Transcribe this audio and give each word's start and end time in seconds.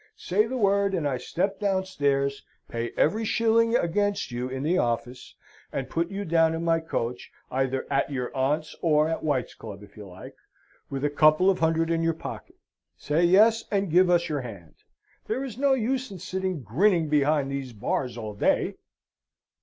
Say 0.17 0.47
the 0.47 0.57
word, 0.57 0.95
and 0.95 1.07
I 1.07 1.19
step 1.19 1.59
downstairs, 1.59 2.41
pay 2.67 2.89
every 2.97 3.23
shilling 3.23 3.75
against 3.75 4.31
you 4.31 4.49
in 4.49 4.63
the 4.63 4.79
office, 4.79 5.35
and 5.71 5.91
put 5.91 6.09
you 6.09 6.25
down 6.25 6.55
in 6.55 6.63
my 6.65 6.79
coach, 6.79 7.31
either 7.51 7.85
at 7.91 8.09
your 8.09 8.35
aunt's 8.35 8.75
or 8.81 9.07
at 9.07 9.21
White's 9.21 9.53
Club, 9.53 9.83
if 9.83 9.95
you 9.95 10.07
like, 10.07 10.35
with 10.89 11.03
a 11.05 11.11
couple 11.11 11.51
of 11.51 11.59
hundred 11.59 11.91
in 11.91 12.01
your 12.01 12.15
pocket. 12.15 12.55
Say 12.97 13.23
yes; 13.25 13.63
and 13.69 13.91
give 13.91 14.09
us 14.09 14.27
your 14.27 14.41
hand! 14.41 14.73
There's 15.27 15.55
no 15.59 15.73
use 15.73 16.09
in 16.09 16.17
sitting 16.17 16.63
grinning 16.63 17.07
behind 17.07 17.51
these 17.51 17.71
bars 17.71 18.17
all 18.17 18.33
day!" 18.33 18.77